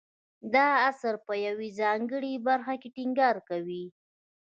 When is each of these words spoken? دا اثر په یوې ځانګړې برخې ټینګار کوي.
دا 0.53 0.67
اثر 0.89 1.13
په 1.25 1.33
یوې 1.45 1.69
ځانګړې 1.81 2.33
برخې 2.47 2.87
ټینګار 2.95 3.37
کوي. 3.49 3.85